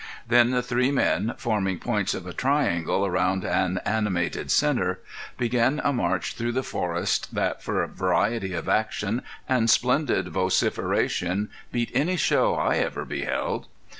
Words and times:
Then 0.27 0.49
the 0.49 0.63
three 0.63 0.89
men, 0.89 1.35
forming 1.37 1.77
points 1.77 2.15
of 2.15 2.25
a 2.25 2.33
triangle 2.33 3.05
around 3.05 3.45
an 3.45 3.77
animated 3.85 4.49
center, 4.49 4.99
began 5.37 5.79
a 5.83 5.93
march 5.93 6.33
through 6.33 6.53
the 6.53 6.63
forest 6.63 7.35
that 7.35 7.61
for 7.61 7.85
variety 7.85 8.55
of 8.55 8.67
action 8.67 9.21
and 9.47 9.69
splendid 9.69 10.29
vociferation 10.29 11.51
beat 11.71 11.91
any 11.93 12.17
show 12.17 12.55
I 12.55 12.77
ever 12.77 13.05
beheld. 13.05 13.67